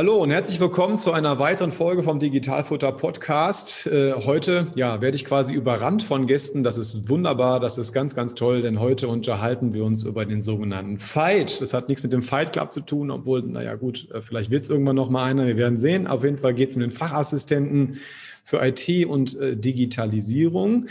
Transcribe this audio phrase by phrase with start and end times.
[0.00, 3.86] Hallo und herzlich willkommen zu einer weiteren Folge vom Digitalfutter Podcast.
[3.86, 6.62] Äh, heute ja, werde ich quasi überrannt von Gästen.
[6.62, 10.40] Das ist wunderbar, das ist ganz, ganz toll, denn heute unterhalten wir uns über den
[10.40, 11.60] sogenannten Fight.
[11.60, 14.62] Das hat nichts mit dem Fight Club zu tun, obwohl, naja gut, äh, vielleicht wird
[14.62, 16.06] es irgendwann noch mal einer, wir werden sehen.
[16.06, 17.98] Auf jeden Fall geht es um den Fachassistenten
[18.42, 20.86] für IT und äh, Digitalisierung.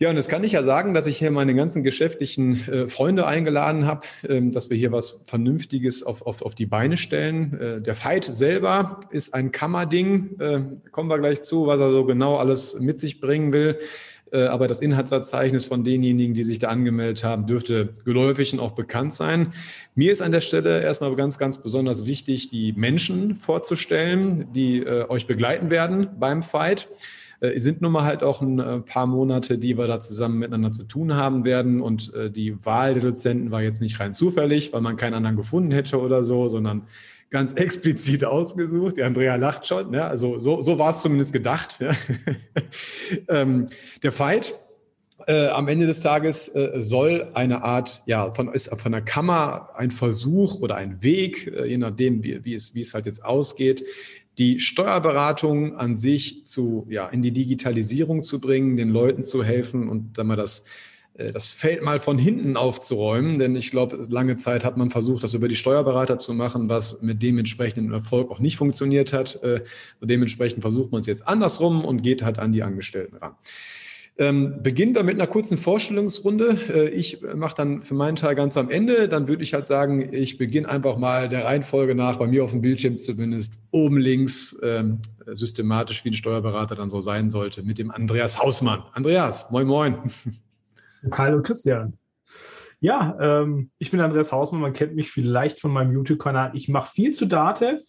[0.00, 3.26] Ja, und jetzt kann ich ja sagen, dass ich hier meine ganzen geschäftlichen äh, Freunde
[3.26, 7.58] eingeladen habe, ähm, dass wir hier was Vernünftiges auf, auf, auf die Beine stellen.
[7.60, 10.60] Äh, der Fight selber ist ein Kammerding, äh,
[10.92, 13.76] kommen wir gleich zu, was er so genau alles mit sich bringen will.
[14.30, 18.72] Äh, aber das Inhaltsverzeichnis von denjenigen, die sich da angemeldet haben, dürfte geläufig und auch
[18.72, 19.52] bekannt sein.
[19.96, 25.08] Mir ist an der Stelle erstmal ganz, ganz besonders wichtig, die Menschen vorzustellen, die äh,
[25.08, 26.88] euch begleiten werden beim Fight.
[27.40, 30.72] Äh, sind nun mal halt auch ein äh, paar Monate, die wir da zusammen miteinander
[30.72, 31.80] zu tun haben werden.
[31.80, 35.36] Und äh, die Wahl der Dozenten war jetzt nicht rein zufällig, weil man keinen anderen
[35.36, 36.82] gefunden hätte oder so, sondern
[37.30, 38.96] ganz explizit ausgesucht.
[38.96, 39.92] Die Andrea lacht schon.
[39.92, 41.78] Ja, also so, so war es zumindest gedacht.
[41.80, 41.90] Ja.
[43.28, 43.66] ähm,
[44.02, 44.54] der Fight
[45.26, 49.70] äh, am Ende des Tages äh, soll eine Art, ja, von, ist von der Kammer
[49.74, 53.24] ein Versuch oder ein Weg, äh, je nachdem, wie, wie, es, wie es halt jetzt
[53.24, 53.84] ausgeht,
[54.38, 59.88] die Steuerberatung an sich zu, ja, in die Digitalisierung zu bringen, den Leuten zu helfen
[59.88, 60.64] und dann mal das,
[61.14, 63.38] äh, das Feld mal von hinten aufzuräumen.
[63.38, 67.02] Denn ich glaube, lange Zeit hat man versucht, das über die Steuerberater zu machen, was
[67.02, 69.42] mit dementsprechendem Erfolg auch nicht funktioniert hat.
[69.42, 69.64] Äh,
[70.00, 73.34] dementsprechend versucht man es jetzt andersrum und geht halt an die Angestellten ran.
[74.20, 76.58] Ähm, beginnt dann mit einer kurzen Vorstellungsrunde.
[76.74, 79.08] Äh, ich mache dann für meinen Teil ganz am Ende.
[79.08, 82.50] Dann würde ich halt sagen, ich beginne einfach mal der Reihenfolge nach, bei mir auf
[82.50, 87.78] dem Bildschirm zumindest, oben links, ähm, systematisch, wie ein Steuerberater dann so sein sollte, mit
[87.78, 88.82] dem Andreas Hausmann.
[88.92, 89.96] Andreas, moin, moin.
[91.12, 91.96] Hallo Christian.
[92.80, 94.60] Ja, ähm, ich bin Andreas Hausmann.
[94.60, 96.52] Man kennt mich vielleicht von meinem YouTube-Kanal.
[96.54, 97.82] Ich mache viel zu Datev.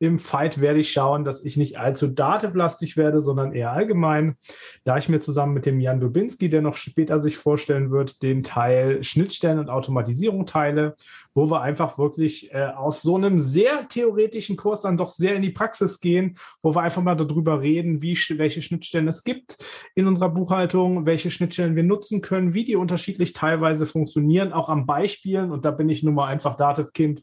[0.00, 4.36] Im Fight werde ich schauen, dass ich nicht allzu Datev-lastig werde, sondern eher allgemein.
[4.82, 8.42] Da ich mir zusammen mit dem Jan Dubinski, der noch später sich vorstellen wird, den
[8.42, 10.96] Teil Schnittstellen und Automatisierung teile,
[11.34, 15.42] wo wir einfach wirklich äh, aus so einem sehr theoretischen Kurs dann doch sehr in
[15.42, 19.56] die Praxis gehen, wo wir einfach mal darüber reden, wie, welche Schnittstellen es gibt
[19.94, 24.86] in unserer Buchhaltung, welche Schnittstellen wir nutzen können, wie die unterschiedlich teilweise funktionieren auch am
[24.86, 27.22] Beispielen, und da bin ich nun mal einfach Dativ-Kind,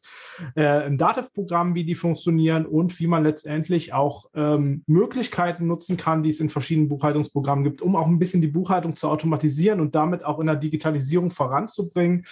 [0.55, 6.23] äh, im Dativ-Programm, wie die funktionieren und wie man letztendlich auch ähm, Möglichkeiten nutzen kann,
[6.23, 9.95] die es in verschiedenen Buchhaltungsprogrammen gibt, um auch ein bisschen die Buchhaltung zu automatisieren und
[9.95, 12.25] damit auch in der Digitalisierung voranzubringen,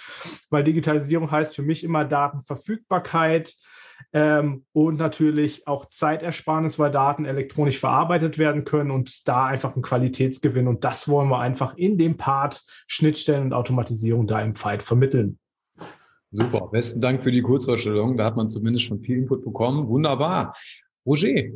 [0.50, 3.54] weil Digitalisierung heißt für mich immer Datenverfügbarkeit,
[4.12, 9.82] ähm, und natürlich auch Zeitersparnis, weil Daten elektronisch verarbeitet werden können und da einfach ein
[9.82, 10.68] Qualitätsgewinn.
[10.68, 15.38] Und das wollen wir einfach in dem Part Schnittstellen und Automatisierung da im Fight vermitteln.
[16.30, 18.16] Super, besten Dank für die Kurzvorstellung.
[18.16, 19.88] Da hat man zumindest schon viel Input bekommen.
[19.88, 20.54] Wunderbar.
[21.06, 21.50] Roger.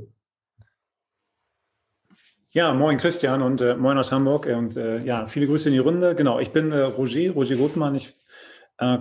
[2.54, 5.78] Ja, moin Christian und äh, moin aus Hamburg und äh, ja, viele Grüße in die
[5.78, 6.14] Runde.
[6.14, 7.94] Genau, ich bin äh, Roger, Roger Gutmann.
[7.94, 8.14] Ich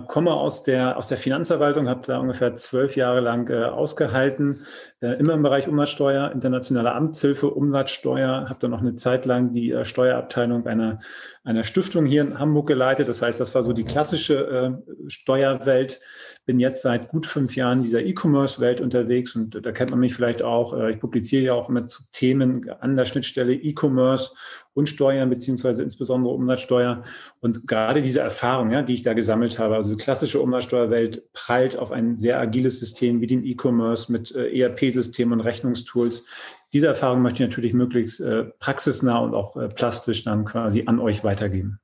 [0.06, 4.66] komme aus der, aus der Finanzverwaltung, habe da ungefähr zwölf Jahre lang äh, ausgehalten,
[5.02, 9.72] äh, immer im Bereich Umsatzsteuer, internationale Amtshilfe, Umsatzsteuer, habe dann noch eine Zeit lang die
[9.72, 11.00] äh, Steuerabteilung einer,
[11.42, 13.08] einer Stiftung hier in Hamburg geleitet.
[13.08, 16.00] Das heißt, das war so die klassische äh, Steuerwelt.
[16.46, 20.42] Bin jetzt seit gut fünf Jahren dieser E-Commerce-Welt unterwegs und da kennt man mich vielleicht
[20.42, 20.72] auch.
[20.72, 24.34] Äh, ich publiziere ja auch immer zu Themen an der Schnittstelle E-Commerce
[24.74, 27.02] und Steuern, beziehungsweise insbesondere Umsatzsteuer.
[27.40, 31.76] Und gerade diese Erfahrung, ja, die ich da gesammelt habe, also die klassische Umsatzsteuerwelt prallt
[31.76, 34.48] auf ein sehr agiles System wie den E-Commerce mit äh,
[34.92, 36.24] ERP-Systemen und Rechnungstools.
[36.72, 40.98] Diese Erfahrung möchte ich natürlich möglichst äh, praxisnah und auch äh, plastisch dann quasi an
[41.00, 41.78] euch weitergeben.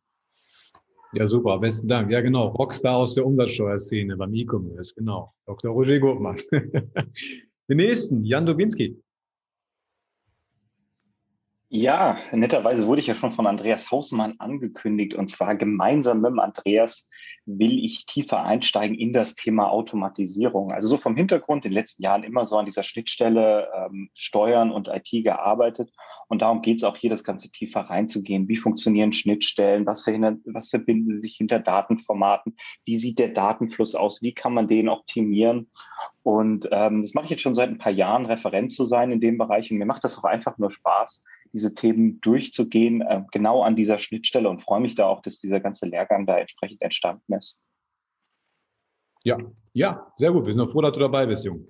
[1.14, 1.58] Ja, super.
[1.58, 2.10] Besten Dank.
[2.10, 2.48] Ja, genau.
[2.48, 4.94] Rockstar aus der Umsatzsteuerszene beim E-Commerce.
[4.94, 5.32] Genau.
[5.46, 5.72] Dr.
[5.72, 6.36] Roger Gutmann.
[7.68, 9.00] Den nächsten, Jan Dobinski.
[11.70, 15.14] Ja, netterweise wurde ich ja schon von Andreas Hausmann angekündigt.
[15.14, 17.06] Und zwar gemeinsam mit Andreas
[17.44, 20.72] will ich tiefer einsteigen in das Thema Automatisierung.
[20.72, 24.70] Also so vom Hintergrund in den letzten Jahren immer so an dieser Schnittstelle ähm, Steuern
[24.70, 25.92] und IT gearbeitet.
[26.28, 28.48] Und darum geht es auch hier, das Ganze tiefer reinzugehen.
[28.48, 29.84] Wie funktionieren Schnittstellen?
[29.84, 32.56] Was, verhindern, was verbinden sich hinter Datenformaten?
[32.86, 34.22] Wie sieht der Datenfluss aus?
[34.22, 35.70] Wie kann man den optimieren?
[36.22, 39.20] Und ähm, das mache ich jetzt schon seit ein paar Jahren, Referent zu sein in
[39.20, 39.70] dem Bereich.
[39.70, 43.98] Und mir macht das auch einfach nur Spaß, diese Themen durchzugehen, äh, genau an dieser
[43.98, 47.60] Schnittstelle und freue mich da auch, dass dieser ganze Lehrgang da entsprechend entstanden ist.
[49.24, 49.38] Ja,
[49.72, 50.46] ja, sehr gut.
[50.46, 51.66] Wir sind auch froh, dass du dabei bist, Jung.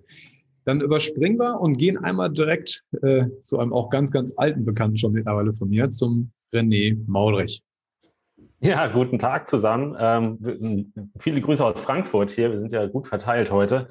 [0.65, 4.99] Dann überspringen wir und gehen einmal direkt äh, zu einem auch ganz, ganz alten Bekannten
[4.99, 7.63] schon mittlerweile von mir, zum René Maulrich.
[8.61, 9.97] Ja, guten Tag zusammen.
[9.99, 12.51] Ähm, viele Grüße aus Frankfurt hier.
[12.51, 13.89] Wir sind ja gut verteilt heute.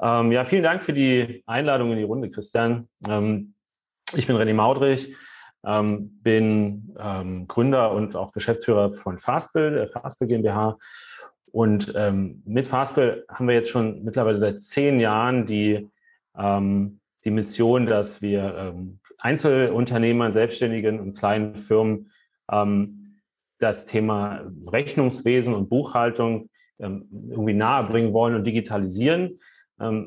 [0.00, 2.88] Ähm, ja, vielen Dank für die Einladung in die Runde, Christian.
[3.08, 3.54] Ähm,
[4.14, 5.14] ich bin René Maudrich,
[5.64, 10.78] ähm, bin ähm, Gründer und auch Geschäftsführer von Fastbill, der Fastbill GmbH.
[11.50, 15.88] Und ähm, mit Fastbill haben wir jetzt schon mittlerweile seit zehn Jahren die,
[16.36, 22.10] ähm, die Mission, dass wir ähm, Einzelunternehmern, Selbstständigen und kleinen Firmen
[22.50, 23.18] ähm,
[23.58, 26.48] das Thema Rechnungswesen und Buchhaltung
[26.80, 29.40] irgendwie nahebringen wollen und digitalisieren.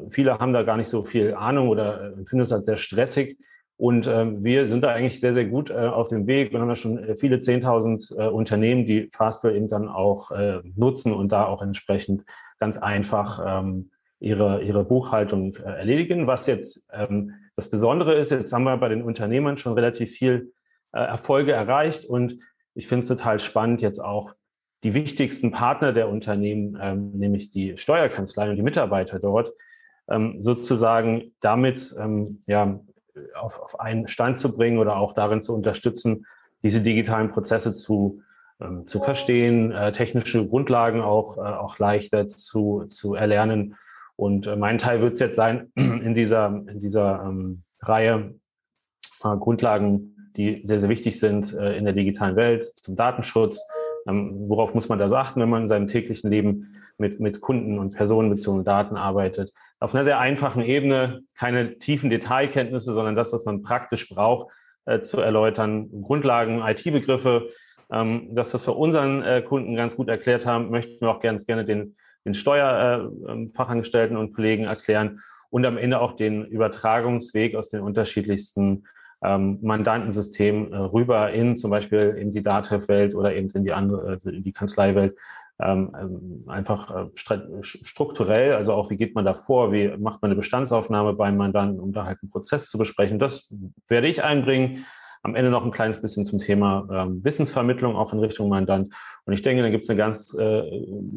[0.07, 3.37] viele haben da gar nicht so viel Ahnung oder äh, finden es als sehr stressig.
[3.81, 6.69] Und ähm, wir sind da eigentlich sehr, sehr gut äh, auf dem Weg und haben
[6.69, 11.31] ja schon äh, viele 10.000 äh, Unternehmen, die Fastbill eben dann auch äh, nutzen und
[11.31, 12.23] da auch entsprechend
[12.59, 13.89] ganz einfach ähm,
[14.19, 16.27] ihre, ihre Buchhaltung äh, erledigen.
[16.27, 20.53] Was jetzt ähm, das Besondere ist, jetzt haben wir bei den Unternehmern schon relativ viel
[20.91, 22.35] äh, Erfolge erreicht und
[22.75, 24.35] ich finde es total spannend, jetzt auch
[24.83, 29.51] die wichtigsten Partner der Unternehmen, ähm, nämlich die Steuerkanzleien und die Mitarbeiter dort,
[30.07, 32.79] ähm, sozusagen damit ähm, ja,
[33.35, 36.25] auf, auf einen Stand zu bringen oder auch darin zu unterstützen,
[36.63, 38.21] diese digitalen Prozesse zu,
[38.59, 43.75] ähm, zu verstehen, äh, technische Grundlagen auch, äh, auch leichter zu, zu erlernen.
[44.15, 48.35] Und äh, mein Teil wird es jetzt sein, in dieser, in dieser ähm, Reihe
[49.23, 53.61] äh, Grundlagen, die sehr, sehr wichtig sind äh, in der digitalen Welt, zum Datenschutz.
[54.07, 57.79] Ähm, worauf muss man da achten, wenn man in seinem täglichen Leben mit, mit Kunden
[57.79, 59.51] und personenbezogenen Daten arbeitet?
[59.81, 64.53] Auf einer sehr einfachen Ebene, keine tiefen Detailkenntnisse, sondern das, was man praktisch braucht,
[64.85, 65.89] äh, zu erläutern.
[66.03, 67.49] Grundlagen, IT-Begriffe,
[67.91, 71.47] ähm, das, was wir unseren äh, Kunden ganz gut erklärt haben, möchten wir auch ganz
[71.47, 71.95] gerne den,
[72.25, 75.19] den Steuerfachangestellten äh, und Kollegen erklären
[75.49, 78.83] und am Ende auch den Übertragungsweg aus den unterschiedlichsten
[79.23, 84.07] ähm, Mandantensystemen äh, rüber in zum Beispiel in die Datev-Welt oder eben in die andere,
[84.07, 85.17] also in die Kanzleiwelt
[85.61, 90.31] ähm, ähm, einfach äh, strukturell, also auch wie geht man da vor, wie macht man
[90.31, 93.19] eine Bestandsaufnahme beim Mandanten, um da halt einen Prozess zu besprechen.
[93.19, 93.53] Das
[93.87, 94.85] werde ich einbringen.
[95.23, 98.91] Am Ende noch ein kleines bisschen zum Thema ähm, Wissensvermittlung auch in Richtung Mandant.
[99.25, 100.63] Und ich denke, da gibt es eine ganz äh,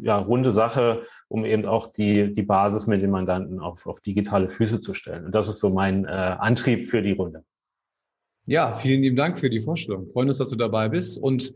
[0.01, 4.47] ja, runde Sache, um eben auch die, die Basis mit den Mandanten auf, auf digitale
[4.47, 5.25] Füße zu stellen.
[5.25, 7.43] Und das ist so mein äh, Antrieb für die Runde.
[8.47, 10.07] Ja, vielen lieben Dank für die Vorstellung.
[10.11, 11.17] Freuen uns, dass du dabei bist.
[11.17, 11.51] Und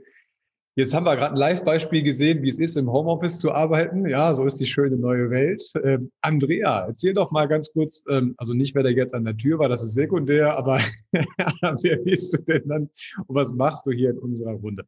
[0.80, 4.08] Jetzt haben wir gerade ein Live-Beispiel gesehen, wie es ist, im Homeoffice zu arbeiten.
[4.08, 5.62] Ja, so ist die schöne neue Welt.
[5.84, 9.36] Ähm, Andrea, erzähl doch mal ganz kurz, ähm, also nicht, wer da jetzt an der
[9.36, 10.80] Tür war, das ist sekundär, aber
[11.12, 12.90] wer bist du denn dann
[13.28, 14.86] und was machst du hier in unserer Runde?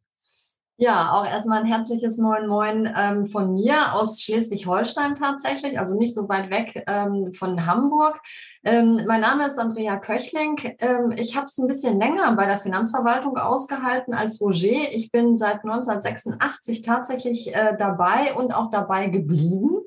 [0.78, 6.16] Ja, auch erstmal ein herzliches Moin Moin ähm, von mir aus Schleswig-Holstein tatsächlich, also nicht
[6.16, 8.20] so weit weg ähm, von Hamburg.
[8.64, 10.58] Ähm, mein Name ist Andrea Köchling.
[10.80, 14.92] Ähm, ich habe es ein bisschen länger bei der Finanzverwaltung ausgehalten als Roger.
[14.92, 19.82] Ich bin seit 1986 tatsächlich äh, dabei und auch dabei geblieben.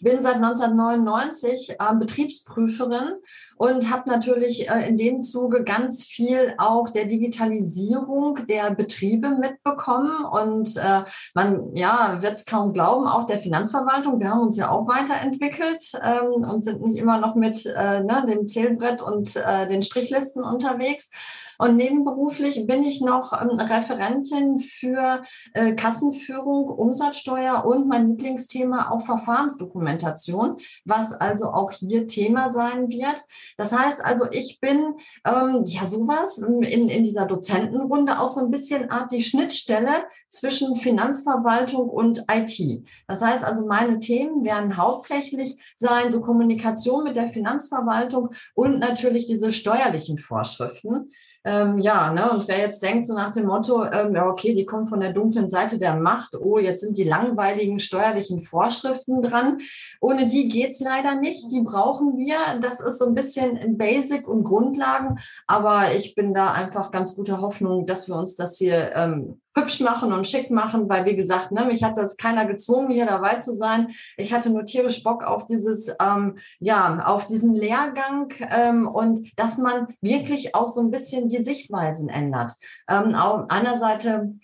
[0.00, 3.18] Bin seit 1999 äh, Betriebsprüferin
[3.56, 10.24] und habe natürlich äh, in dem Zuge ganz viel auch der Digitalisierung der Betriebe mitbekommen.
[10.24, 11.02] Und äh,
[11.34, 14.20] man ja, wird es kaum glauben, auch der Finanzverwaltung.
[14.20, 18.24] Wir haben uns ja auch weiterentwickelt ähm, und sind nicht immer noch mit äh, ne,
[18.28, 21.10] dem Zählbrett und äh, den Strichlisten unterwegs.
[21.58, 25.24] Und nebenberuflich bin ich noch ähm, Referentin für
[25.54, 33.24] äh, Kassenführung, Umsatzsteuer und mein Lieblingsthema auch Verfahrensdokumentation, was also auch hier Thema sein wird.
[33.56, 38.52] Das heißt also, ich bin ähm, ja sowas in, in dieser Dozentenrunde auch so ein
[38.52, 39.92] bisschen Art die Schnittstelle
[40.28, 42.84] zwischen Finanzverwaltung und IT.
[43.06, 49.26] Das heißt also, meine Themen werden hauptsächlich sein, so Kommunikation mit der Finanzverwaltung und natürlich
[49.26, 51.10] diese steuerlichen Vorschriften.
[51.48, 54.66] Ähm, ja, ne, und wer jetzt denkt, so nach dem Motto, ähm, ja, okay, die
[54.66, 59.58] kommen von der dunklen Seite der Macht, oh, jetzt sind die langweiligen steuerlichen Vorschriften dran.
[60.02, 61.50] Ohne die geht's leider nicht.
[61.50, 62.36] Die brauchen wir.
[62.60, 65.20] Das ist so ein bisschen Basic und Grundlagen.
[65.46, 69.80] Aber ich bin da einfach ganz guter Hoffnung, dass wir uns das hier ähm, hübsch
[69.80, 73.36] machen und schick machen, weil wie gesagt, ne, mich hat das keiner gezwungen, hier dabei
[73.36, 73.88] zu sein.
[74.16, 79.58] Ich hatte nur tierisch Bock auf dieses, ähm, ja, auf diesen Lehrgang ähm, und dass
[79.58, 82.52] man wirklich auch so ein bisschen die Sichtweisen ändert.
[82.88, 84.34] Ähm, auf einer Seite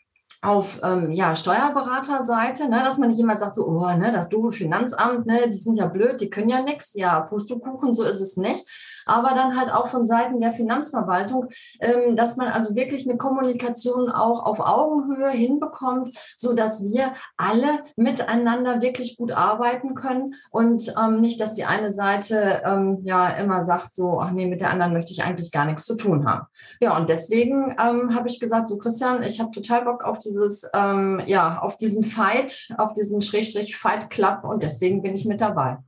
[0.43, 4.53] auf ähm, ja, Steuerberaterseite, ne, dass man nicht immer sagt, so, oh, ne, das doofe
[4.53, 6.93] Finanzamt, ne, die sind ja blöd, die können ja nichts.
[6.95, 8.65] Ja, Pustekuchen, so ist es nicht
[9.07, 11.49] aber dann halt auch von Seiten der Finanzverwaltung,
[11.81, 17.67] ähm, dass man also wirklich eine Kommunikation auch auf Augenhöhe hinbekommt, so dass wir alle
[17.97, 23.63] miteinander wirklich gut arbeiten können und ähm, nicht, dass die eine Seite ähm, ja immer
[23.63, 26.47] sagt, so, ach nee, mit der anderen möchte ich eigentlich gar nichts zu tun haben.
[26.81, 31.59] Ja, und deswegen habe ich gesagt, so Christian, ich habe total Bock auf dieses, ja,
[31.61, 35.79] auf diesen Fight, auf diesen Schrägstrich Fight Club und deswegen bin ich mit dabei.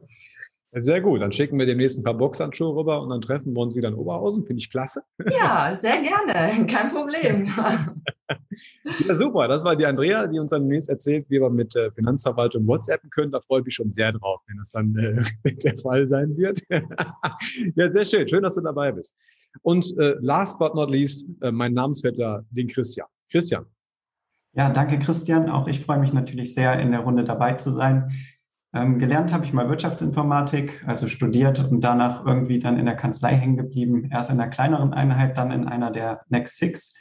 [0.79, 1.23] Sehr gut.
[1.23, 3.95] Dann schicken wir demnächst ein paar Boxhandschuhe rüber und dann treffen wir uns wieder in
[3.95, 4.45] Oberhausen.
[4.45, 5.03] Finde ich klasse.
[5.31, 6.67] Ja, sehr gerne.
[6.71, 7.47] Kein Problem.
[9.09, 9.49] ja, super.
[9.49, 13.09] Das war die Andrea, die uns dann demnächst erzählt, wie wir mit äh, Finanzverwaltung WhatsAppen
[13.09, 13.33] können.
[13.33, 16.61] Da freue ich mich schon sehr drauf, wenn das dann äh, der Fall sein wird.
[17.75, 18.29] ja, sehr schön.
[18.29, 19.17] Schön, dass du dabei bist.
[19.63, 23.07] Und äh, last but not least, äh, mein Namensvetter, den Christian.
[23.31, 23.65] Christian.
[24.53, 25.49] Ja, danke, Christian.
[25.49, 28.13] Auch ich freue mich natürlich sehr, in der Runde dabei zu sein.
[28.77, 33.35] Ähm, gelernt habe ich mal Wirtschaftsinformatik, also studiert und danach irgendwie dann in der Kanzlei
[33.35, 34.11] hängen geblieben.
[34.13, 36.95] Erst in einer kleineren Einheit, dann in einer der Next Six.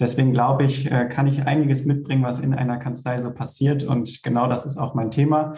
[0.00, 3.84] Deswegen glaube ich, äh, kann ich einiges mitbringen, was in einer Kanzlei so passiert.
[3.84, 5.54] Und genau das ist auch mein Thema.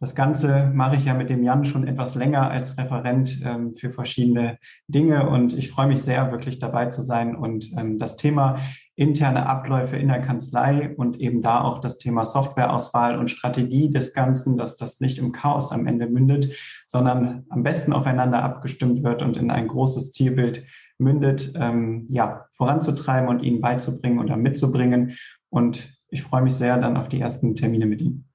[0.00, 3.90] Das Ganze mache ich ja mit dem Jan schon etwas länger als Referent ähm, für
[3.90, 4.58] verschiedene
[4.88, 8.58] Dinge und ich freue mich sehr, wirklich dabei zu sein und ähm, das Thema
[8.96, 14.14] interne Abläufe in der Kanzlei und eben da auch das Thema Softwareauswahl und Strategie des
[14.14, 16.54] Ganzen, dass das nicht im Chaos am Ende mündet,
[16.86, 20.64] sondern am besten aufeinander abgestimmt wird und in ein großes Zielbild
[20.98, 25.16] mündet, ähm, ja, voranzutreiben und ihnen beizubringen oder mitzubringen.
[25.50, 28.28] Und ich freue mich sehr dann auf die ersten Termine mit Ihnen.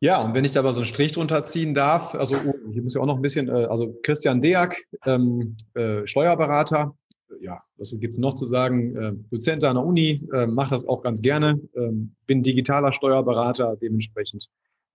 [0.00, 2.82] Ja, und wenn ich da mal so einen Strich drunter ziehen darf, also oh, hier
[2.82, 6.94] muss ja auch noch ein bisschen, äh, also Christian Deak, ähm, äh, Steuerberater,
[7.40, 8.96] ja, was gibt es noch zu sagen?
[8.96, 13.76] Äh, Dozent an der Uni, äh, mache das auch ganz gerne, ähm, bin digitaler Steuerberater,
[13.80, 14.48] dementsprechend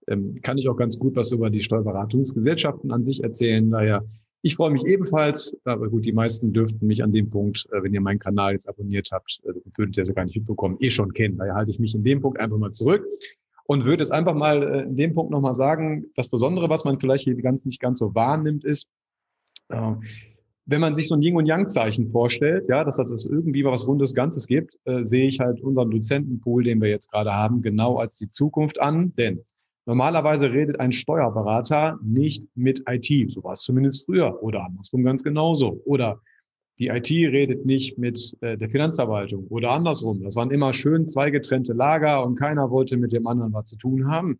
[0.07, 3.69] ähm, kann ich auch ganz gut was über die Steuerberatungsgesellschaften an sich erzählen.
[3.69, 4.05] Daher,
[4.41, 7.93] ich freue mich ebenfalls, aber gut, die meisten dürften mich an dem Punkt, äh, wenn
[7.93, 11.13] ihr meinen Kanal jetzt abonniert habt, äh, würdet ihr sie gar nicht mitbekommen, eh schon
[11.13, 11.37] kennen.
[11.37, 13.05] Daher halte ich mich in dem Punkt einfach mal zurück
[13.65, 16.99] und würde es einfach mal äh, in dem Punkt nochmal sagen, das Besondere, was man
[16.99, 18.87] vielleicht hier ganz nicht ganz so wahrnimmt, ist,
[19.69, 19.93] äh,
[20.69, 24.13] wenn man sich so ein Yin- und Yang-Zeichen vorstellt, ja, dass das irgendwie was rundes
[24.13, 28.17] Ganzes gibt, äh, sehe ich halt unseren Dozentenpool, den wir jetzt gerade haben, genau als
[28.17, 29.11] die Zukunft an.
[29.17, 29.41] Denn
[29.87, 33.31] normalerweise redet ein Steuerberater nicht mit IT.
[33.31, 35.81] So war es zumindest früher oder andersrum ganz genauso.
[35.85, 36.21] Oder
[36.77, 40.21] die IT redet nicht mit äh, der Finanzverwaltung oder andersrum.
[40.21, 43.77] Das waren immer schön zwei getrennte Lager und keiner wollte mit dem anderen was zu
[43.77, 44.39] tun haben.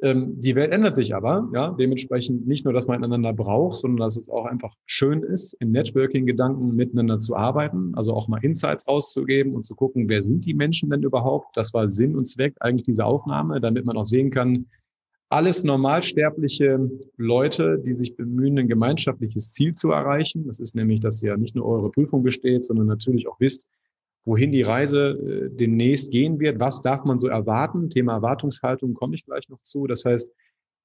[0.00, 3.98] Ähm, die Welt ändert sich aber, ja, dementsprechend nicht nur, dass man einander braucht, sondern
[3.98, 8.86] dass es auch einfach schön ist, im Networking-Gedanken miteinander zu arbeiten, also auch mal Insights
[8.86, 11.56] rauszugeben und zu gucken, wer sind die Menschen denn überhaupt?
[11.56, 14.66] Das war Sinn und Zweck eigentlich dieser Aufnahme, damit man auch sehen kann,
[15.30, 20.46] alles normalsterbliche Leute, die sich bemühen, ein gemeinschaftliches Ziel zu erreichen.
[20.46, 23.66] Das ist nämlich, dass ihr nicht nur eure Prüfung besteht, sondern natürlich auch wisst,
[24.24, 26.60] wohin die Reise äh, demnächst gehen wird.
[26.60, 27.90] Was darf man so erwarten?
[27.90, 29.86] Thema Erwartungshaltung komme ich gleich noch zu.
[29.86, 30.32] Das heißt,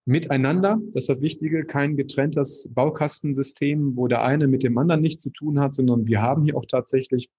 [0.05, 5.23] miteinander, das ist das Wichtige, kein getrenntes Baukastensystem, wo der eine mit dem anderen nichts
[5.23, 7.29] zu tun hat, sondern wir haben hier auch tatsächlich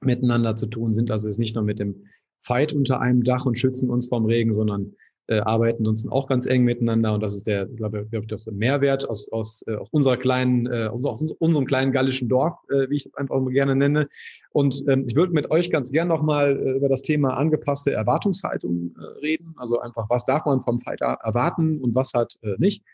[0.00, 2.04] miteinander zu tun, sind also jetzt nicht nur mit dem
[2.40, 4.94] Fight unter einem Dach und schützen uns vom Regen, sondern
[5.26, 8.38] äh, arbeiten uns auch ganz eng miteinander und das ist der, ich glaube, glaube der
[8.52, 12.88] Mehrwert aus, aus, äh, aus unserer kleinen, äh, aus, aus unserem kleinen gallischen Dorf, äh,
[12.90, 14.08] wie ich das einfach gerne nenne.
[14.52, 18.94] Und ähm, ich würde mit euch ganz gern nochmal äh, über das Thema angepasste Erwartungshaltung
[18.96, 19.54] äh, reden.
[19.56, 22.84] Also einfach, was darf man vom Fighter erwarten und was halt äh, nicht.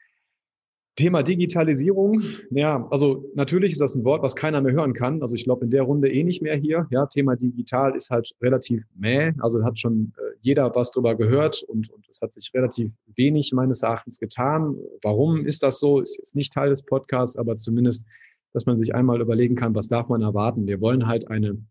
[0.97, 2.23] Thema Digitalisierung.
[2.51, 5.23] Ja, also natürlich ist das ein Wort, was keiner mehr hören kann.
[5.23, 6.87] Also ich glaube in der Runde eh nicht mehr hier.
[6.91, 9.33] Ja, Thema digital ist halt relativ mäh.
[9.39, 13.53] Also hat schon äh, jeder was drüber gehört und, und es hat sich relativ wenig
[13.53, 14.77] meines Erachtens getan.
[15.03, 16.01] Warum ist das so?
[16.01, 18.05] Ist jetzt nicht Teil des Podcasts, aber zumindest,
[18.53, 20.69] dass man sich einmal überlegen kann, was darf man erwarten.
[20.69, 21.65] Wir wollen halt eine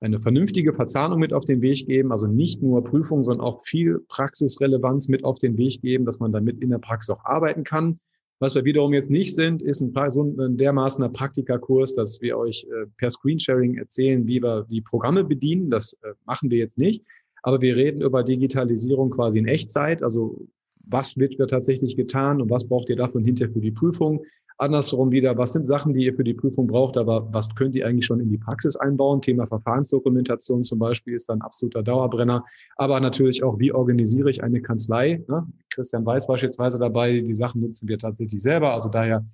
[0.00, 4.00] eine vernünftige Verzahnung mit auf den Weg geben, also nicht nur Prüfung, sondern auch viel
[4.08, 7.98] Praxisrelevanz mit auf den Weg geben, dass man damit in der Praxis auch arbeiten kann.
[8.38, 12.66] Was wir wiederum jetzt nicht sind, ist ein, so ein dermaßener Praktikakurs, dass wir euch
[12.70, 15.70] äh, per Screensharing erzählen, wie wir die Programme bedienen.
[15.70, 17.02] Das äh, machen wir jetzt nicht.
[17.42, 20.02] Aber wir reden über Digitalisierung quasi in Echtzeit.
[20.02, 20.46] Also
[20.84, 24.22] was wird tatsächlich getan und was braucht ihr davon hinterher für die Prüfung?
[24.58, 27.86] Andersrum wieder, was sind Sachen, die ihr für die Prüfung braucht, aber was könnt ihr
[27.86, 29.20] eigentlich schon in die Praxis einbauen?
[29.20, 32.44] Thema Verfahrensdokumentation zum Beispiel ist dann absoluter Dauerbrenner.
[32.76, 35.22] Aber natürlich auch, wie organisiere ich eine Kanzlei?
[35.28, 35.46] Ne?
[35.76, 38.72] Christian Weiß beispielsweise dabei, die Sachen nutzen wir tatsächlich selber.
[38.72, 39.24] Also daher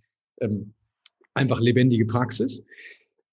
[0.41, 0.75] ähm,
[1.35, 2.63] einfach lebendige Praxis.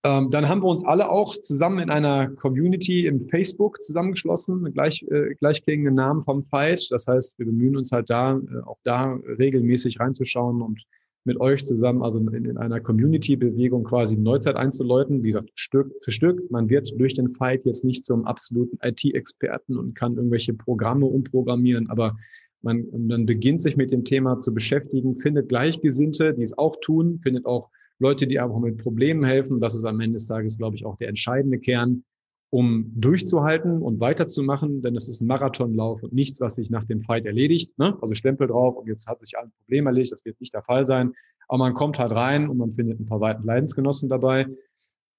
[0.05, 5.03] Ähm, dann haben wir uns alle auch zusammen in einer Community im Facebook zusammengeschlossen, gleich,
[5.09, 6.87] äh, gleichklingenden Namen vom Fight.
[6.91, 10.83] Das heißt, wir bemühen uns halt da, äh, auch da regelmäßig reinzuschauen und
[11.25, 15.21] mit euch zusammen, also in, in einer Community-Bewegung quasi Neuzeit einzuläuten.
[15.21, 16.49] Wie gesagt, Stück für Stück.
[16.49, 21.89] Man wird durch den Fight jetzt nicht zum absoluten IT-Experten und kann irgendwelche Programme umprogrammieren,
[21.89, 22.15] aber
[22.61, 27.19] man, man beginnt sich mit dem Thema zu beschäftigen, findet Gleichgesinnte, die es auch tun,
[27.23, 29.59] findet auch Leute, die einfach mit Problemen helfen.
[29.59, 32.03] Das ist am Ende des Tages, glaube ich, auch der entscheidende Kern
[32.51, 36.99] um durchzuhalten und weiterzumachen, denn es ist ein Marathonlauf und nichts, was sich nach dem
[36.99, 37.77] Fight erledigt.
[37.77, 37.95] Ne?
[38.01, 40.85] Also Stempel drauf und jetzt hat sich ein Problem erledigt, das wird nicht der Fall
[40.85, 41.13] sein.
[41.47, 44.47] Aber man kommt halt rein und man findet ein paar Leidensgenossen dabei.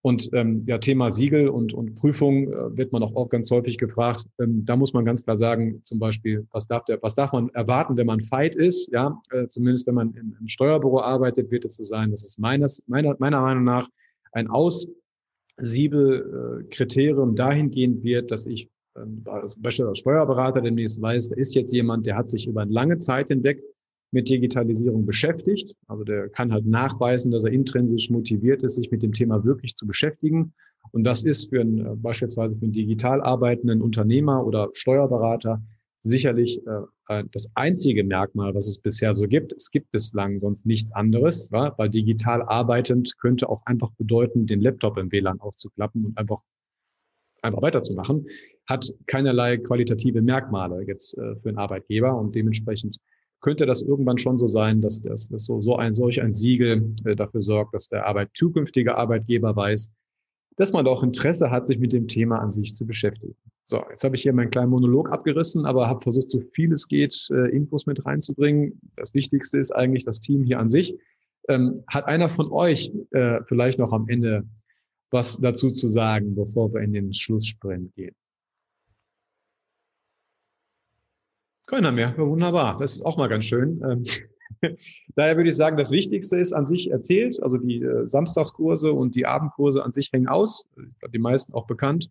[0.02, 4.24] Und ähm, ja, Thema Siegel und, und Prüfung äh, wird man auch ganz häufig gefragt.
[4.40, 7.50] Ähm, da muss man ganz klar sagen, zum Beispiel, was darf, der, was darf man
[7.50, 8.90] erwarten, wenn man Fight ist?
[8.92, 12.38] Ja, äh, zumindest wenn man im, im Steuerbüro arbeitet, wird es so sein, dass es
[12.38, 13.88] meines, meiner, meiner Meinung nach
[14.32, 14.88] ein Aus
[15.56, 19.58] sieben Kriterium dahingehend wird, dass ich ähm, als
[19.98, 23.62] Steuerberater demnächst weiß, da ist jetzt jemand, der hat sich über eine lange Zeit hinweg
[24.12, 25.74] mit Digitalisierung beschäftigt.
[25.86, 29.74] Also der kann halt nachweisen, dass er intrinsisch motiviert ist, sich mit dem Thema wirklich
[29.76, 30.52] zu beschäftigen.
[30.92, 35.62] Und das ist für einen, äh, beispielsweise für einen digital arbeitenden Unternehmer oder Steuerberater
[36.02, 39.52] sicherlich äh, das einzige Merkmal, was es bisher so gibt.
[39.52, 41.74] Es gibt bislang sonst nichts anderes, wa?
[41.76, 46.40] weil digital arbeitend könnte auch einfach bedeuten, den Laptop im WLAN aufzuklappen und einfach
[47.42, 48.26] einfach weiterzumachen,
[48.66, 52.98] hat keinerlei qualitative Merkmale jetzt äh, für einen Arbeitgeber und dementsprechend
[53.40, 56.94] könnte das irgendwann schon so sein, dass, dass, dass so, so ein solch ein Siegel
[57.04, 59.92] äh, dafür sorgt, dass der Arbeit, zukünftige Arbeitgeber weiß,
[60.56, 63.34] dass man doch Interesse hat, sich mit dem Thema an sich zu beschäftigen.
[63.64, 66.88] So, jetzt habe ich hier meinen kleinen Monolog abgerissen, aber habe versucht, so viel es
[66.88, 68.80] geht, äh, Infos mit reinzubringen.
[68.96, 70.94] Das Wichtigste ist eigentlich das Team hier an sich.
[71.48, 74.44] Ähm, hat einer von euch äh, vielleicht noch am Ende
[75.10, 78.14] was dazu zu sagen, bevor wir in den Schlusssprint gehen?
[81.70, 82.18] Keiner mehr.
[82.18, 82.78] Wunderbar.
[82.78, 83.80] Das ist auch mal ganz schön.
[83.88, 84.02] Ähm,
[85.14, 87.40] daher würde ich sagen, das Wichtigste ist an sich erzählt.
[87.40, 90.66] Also die äh, Samstagskurse und die Abendkurse an sich hängen aus.
[91.14, 92.10] Die meisten auch bekannt.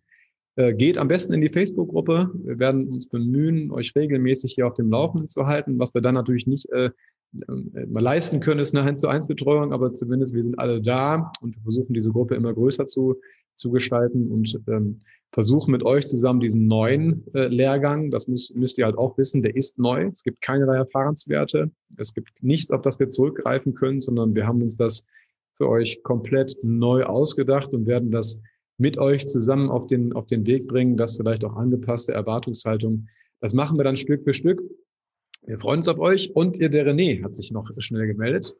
[0.56, 2.30] Äh, geht am besten in die Facebook-Gruppe.
[2.42, 5.78] Wir werden uns bemühen, euch regelmäßig hier auf dem Laufenden zu halten.
[5.78, 9.26] Was wir dann natürlich nicht äh, äh mal leisten können, ist eine 1 zu 1
[9.26, 13.20] Betreuung, aber zumindest wir sind alle da und versuchen diese Gruppe immer größer zu,
[13.60, 15.00] zu gestalten und ähm,
[15.32, 19.42] versuchen mit euch zusammen diesen neuen äh, Lehrgang, das müsst, müsst ihr halt auch wissen,
[19.42, 20.06] der ist neu.
[20.06, 21.70] Es gibt keinerlei Erfahrenswerte.
[21.96, 25.06] Es gibt nichts, auf das wir zurückgreifen können, sondern wir haben uns das
[25.56, 28.42] für euch komplett neu ausgedacht und werden das
[28.78, 33.08] mit euch zusammen auf den, auf den Weg bringen, das vielleicht auch angepasste Erwartungshaltung.
[33.40, 34.62] Das machen wir dann Stück für Stück.
[35.46, 38.56] Wir freuen uns auf euch und ihr, der René, hat sich noch schnell gemeldet.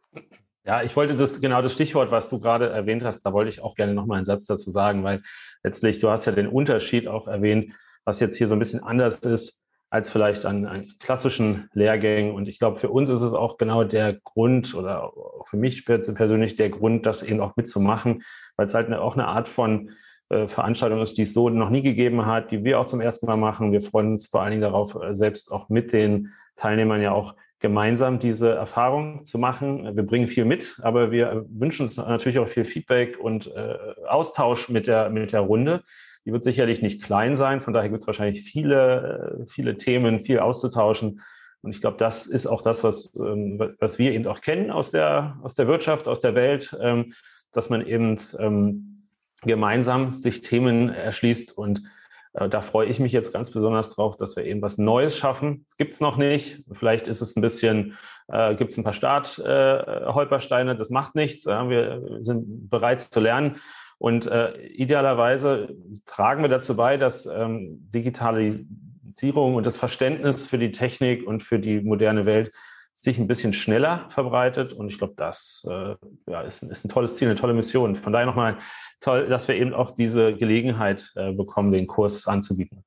[0.70, 3.60] Ja, ich wollte das, genau das Stichwort, was du gerade erwähnt hast, da wollte ich
[3.60, 5.20] auch gerne nochmal einen Satz dazu sagen, weil
[5.64, 9.18] letztlich, du hast ja den Unterschied auch erwähnt, was jetzt hier so ein bisschen anders
[9.18, 12.32] ist als vielleicht an, an klassischen Lehrgängen.
[12.36, 15.10] Und ich glaube, für uns ist es auch genau der Grund oder
[15.44, 18.22] für mich persönlich der Grund, das eben auch mitzumachen,
[18.56, 19.90] weil es halt auch eine Art von
[20.28, 23.26] äh, Veranstaltung ist, die es so noch nie gegeben hat, die wir auch zum ersten
[23.26, 23.72] Mal machen.
[23.72, 27.34] Wir freuen uns vor allen Dingen darauf, äh, selbst auch mit den Teilnehmern ja auch
[27.60, 29.94] gemeinsam diese Erfahrung zu machen.
[29.94, 33.76] Wir bringen viel mit, aber wir wünschen uns natürlich auch viel Feedback und äh,
[34.08, 35.82] Austausch mit der, mit der Runde.
[36.24, 40.38] Die wird sicherlich nicht klein sein, von daher gibt es wahrscheinlich viele, viele Themen, viel
[40.38, 41.20] auszutauschen.
[41.62, 44.90] Und ich glaube, das ist auch das, was, ähm, was wir eben auch kennen aus
[44.90, 47.12] der, aus der Wirtschaft, aus der Welt, ähm,
[47.52, 49.06] dass man eben ähm,
[49.42, 51.56] gemeinsam sich Themen erschließt.
[51.56, 51.99] Und äh,
[52.32, 55.64] da freue ich mich jetzt ganz besonders drauf, dass wir eben was Neues schaffen.
[55.68, 56.62] Das gibt es noch nicht.
[56.70, 57.96] Vielleicht ist es ein bisschen,
[58.28, 61.44] äh, gibt es ein paar Startholpersteine, äh, das macht nichts.
[61.44, 63.56] Ja, wir sind bereit zu lernen.
[63.98, 65.74] Und äh, idealerweise
[66.06, 71.58] tragen wir dazu bei, dass ähm, Digitalisierung und das Verständnis für die Technik und für
[71.58, 72.52] die moderne Welt
[73.00, 74.74] sich ein bisschen schneller verbreitet.
[74.74, 75.96] Und ich glaube, das äh,
[76.28, 77.96] ja, ist, ist, ein tolles Ziel, eine tolle Mission.
[77.96, 78.58] Von daher nochmal
[79.00, 82.84] toll, dass wir eben auch diese Gelegenheit äh, bekommen, den Kurs anzubieten.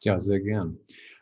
[0.00, 0.78] Ja, sehr gern.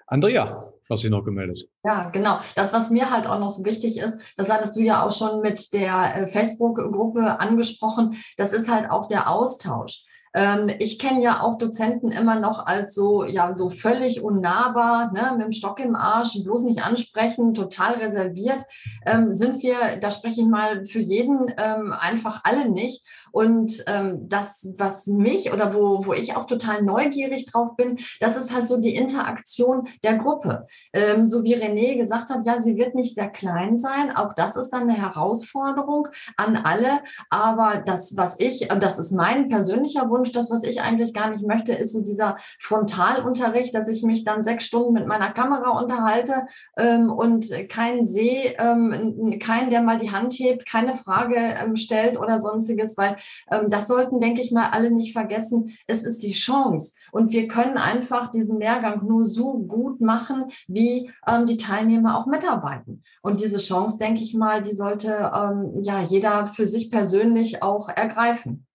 [0.06, 1.68] Andrea, was sich noch gemeldet.
[1.84, 2.40] Ja, genau.
[2.56, 5.42] Das, was mir halt auch noch so wichtig ist, das hattest du ja auch schon
[5.42, 10.04] mit der äh, Facebook-Gruppe angesprochen, das ist halt auch der Austausch.
[10.32, 15.32] Ähm, ich kenne ja auch Dozenten immer noch als so, ja, so völlig unnahbar, ne,
[15.36, 18.62] mit dem Stock im Arsch, bloß nicht ansprechen, total reserviert.
[19.06, 23.04] Ähm, sind wir, da spreche ich mal für jeden, ähm, einfach alle nicht.
[23.32, 28.36] Und ähm, das, was mich oder wo, wo ich auch total neugierig drauf bin, das
[28.36, 30.66] ist halt so die Interaktion der Gruppe.
[30.92, 34.14] Ähm, so wie René gesagt hat, ja, sie wird nicht sehr klein sein.
[34.14, 37.00] Auch das ist dann eine Herausforderung an alle.
[37.28, 41.46] Aber das, was ich, das ist mein persönlicher Wunsch, das, was ich eigentlich gar nicht
[41.46, 46.46] möchte, ist so dieser Frontalunterricht, dass ich mich dann sechs Stunden mit meiner Kamera unterhalte
[46.76, 52.18] ähm, und keinen sehe, ähm, keinen, der mal die Hand hebt, keine Frage ähm, stellt
[52.18, 53.16] oder sonstiges, weil
[53.50, 55.76] ähm, das sollten, denke ich mal, alle nicht vergessen.
[55.86, 56.94] Es ist die Chance.
[57.12, 62.26] Und wir können einfach diesen Lehrgang nur so gut machen, wie ähm, die Teilnehmer auch
[62.26, 63.02] mitarbeiten.
[63.22, 67.88] Und diese Chance, denke ich mal, die sollte ähm, ja jeder für sich persönlich auch
[67.88, 68.66] ergreifen.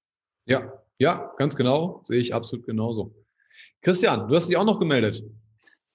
[0.45, 2.01] Ja, ja, ganz genau.
[2.05, 3.13] Sehe ich absolut genauso.
[3.81, 5.23] Christian, du hast dich auch noch gemeldet.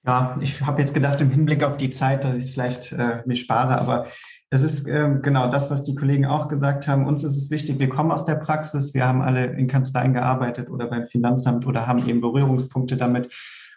[0.06, 3.22] Ja, ich habe jetzt gedacht, im Hinblick auf die Zeit, dass ich es vielleicht äh,
[3.26, 4.06] mir spare, aber
[4.48, 7.06] es ist äh, genau das, was die Kollegen auch gesagt haben.
[7.06, 10.70] Uns ist es wichtig, wir kommen aus der Praxis, wir haben alle in Kanzleien gearbeitet
[10.70, 13.30] oder beim Finanzamt oder haben eben Berührungspunkte damit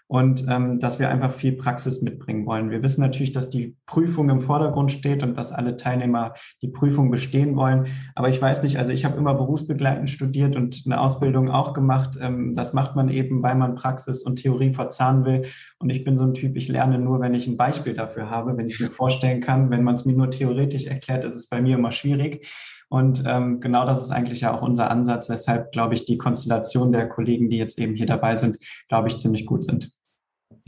[0.08, 2.70] und ähm, dass wir einfach viel Praxis mitbringen wollen.
[2.70, 7.10] Wir wissen natürlich, dass die Prüfung im Vordergrund steht und dass alle Teilnehmer die Prüfung
[7.10, 7.88] bestehen wollen.
[8.14, 12.18] Aber ich weiß nicht, also ich habe immer berufsbegleitend studiert und eine Ausbildung auch gemacht.
[12.22, 15.46] Ähm, das macht man eben, weil man Praxis und Theorie verzahnen will.
[15.84, 18.56] Und ich bin so ein Typ, ich lerne nur, wenn ich ein Beispiel dafür habe,
[18.56, 19.70] wenn ich es mir vorstellen kann.
[19.70, 22.50] Wenn man es mir nur theoretisch erklärt, ist es bei mir immer schwierig.
[22.88, 26.94] Und ähm, genau das ist eigentlich ja auch unser Ansatz, weshalb, glaube ich, die Konstellation
[26.94, 29.92] der Kollegen, die jetzt eben hier dabei sind, glaube ich, ziemlich gut sind.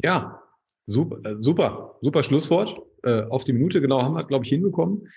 [0.03, 0.41] Ja,
[0.85, 2.77] super, äh, super, super Schlusswort.
[3.03, 5.07] Äh, auf die Minute genau haben wir, glaube ich, hinbekommen.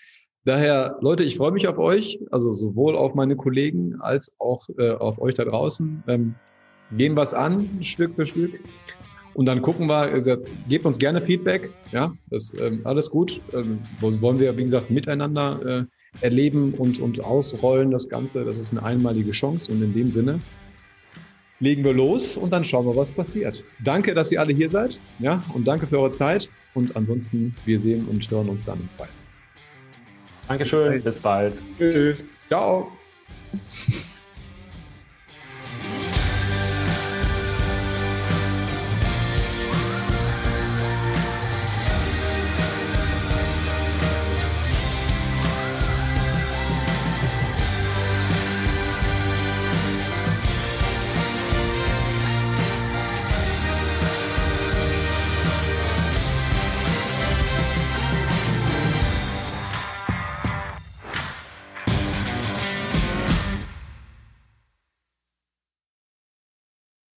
[0.45, 4.93] Daher, Leute, ich freue mich auf euch, also sowohl auf meine Kollegen als auch äh,
[4.93, 6.05] auf euch da draußen.
[6.07, 6.37] Ähm,
[6.97, 8.61] gehen was an, Stück für Stück.
[9.38, 11.72] Und dann gucken wir, gebt uns gerne Feedback.
[11.92, 13.40] Ja, das ähm, alles gut.
[13.53, 15.87] Ähm, wollen wir, wie gesagt, miteinander
[16.20, 18.44] äh, erleben und, und ausrollen das Ganze.
[18.44, 19.70] Das ist eine einmalige Chance.
[19.70, 20.40] Und in dem Sinne
[21.61, 23.62] legen wir los und dann schauen wir, was passiert.
[23.85, 25.01] Danke, dass ihr alle hier seid.
[25.20, 26.48] Ja, und danke für eure Zeit.
[26.74, 29.14] Und ansonsten, wir sehen und hören uns dann im Freitag.
[30.48, 31.62] Dankeschön, bis bald.
[31.79, 32.24] Tschüss.
[32.48, 32.90] Ciao.